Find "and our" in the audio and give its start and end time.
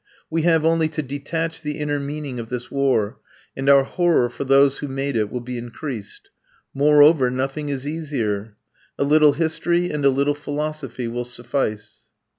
3.55-3.83